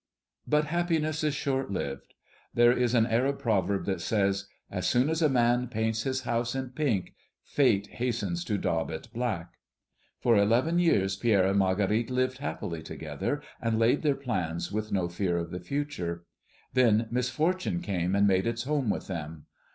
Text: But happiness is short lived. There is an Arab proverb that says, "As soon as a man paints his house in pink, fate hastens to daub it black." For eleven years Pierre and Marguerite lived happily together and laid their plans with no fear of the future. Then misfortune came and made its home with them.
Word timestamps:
But 0.47 0.65
happiness 0.65 1.23
is 1.23 1.35
short 1.35 1.69
lived. 1.71 2.15
There 2.55 2.71
is 2.71 2.95
an 2.95 3.05
Arab 3.05 3.37
proverb 3.37 3.85
that 3.85 4.01
says, 4.01 4.47
"As 4.71 4.87
soon 4.87 5.11
as 5.11 5.21
a 5.21 5.29
man 5.29 5.67
paints 5.67 6.01
his 6.01 6.21
house 6.21 6.55
in 6.55 6.69
pink, 6.69 7.13
fate 7.43 7.85
hastens 7.85 8.43
to 8.45 8.57
daub 8.57 8.89
it 8.89 9.09
black." 9.13 9.59
For 10.19 10.35
eleven 10.35 10.79
years 10.79 11.15
Pierre 11.15 11.45
and 11.45 11.59
Marguerite 11.59 12.09
lived 12.09 12.39
happily 12.39 12.81
together 12.81 13.43
and 13.61 13.77
laid 13.77 14.01
their 14.01 14.15
plans 14.15 14.71
with 14.71 14.91
no 14.91 15.07
fear 15.07 15.37
of 15.37 15.51
the 15.51 15.59
future. 15.59 16.23
Then 16.73 17.07
misfortune 17.11 17.79
came 17.79 18.15
and 18.15 18.25
made 18.25 18.47
its 18.47 18.63
home 18.63 18.89
with 18.89 19.05
them. 19.05 19.45